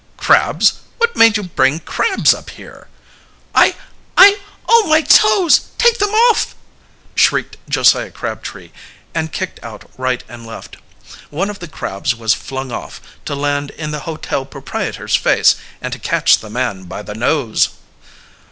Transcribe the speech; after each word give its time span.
"Crabs? 0.17 0.79
What 0.97 1.15
made 1.15 1.37
you 1.37 1.43
bring 1.43 1.77
crabs 1.79 2.33
up 2.33 2.49
here?" 2.49 2.87
"I 3.53 3.75
I 4.17 4.39
oh, 4.67 4.87
my 4.89 5.01
toes! 5.03 5.67
Take 5.77 5.99
them 5.99 6.09
off!" 6.09 6.55
shrieked 7.13 7.57
Josiah 7.69 8.09
Crabtree, 8.09 8.71
and 9.13 9.31
kicked 9.31 9.63
out 9.63 9.87
right 9.99 10.23
and 10.27 10.43
left. 10.43 10.77
One 11.29 11.51
of 11.51 11.59
the 11.59 11.67
crabs 11.67 12.15
was 12.15 12.33
flung 12.33 12.71
off, 12.71 12.99
to 13.25 13.35
land 13.35 13.69
in 13.69 13.91
the 13.91 13.99
hotel 14.09 14.43
proprietor's 14.43 15.15
face 15.15 15.55
and 15.83 15.93
to 15.93 15.99
catch 15.99 16.39
the 16.39 16.49
man 16.49 16.85
by 16.85 17.03
the 17.03 17.13
nose. 17.13 17.69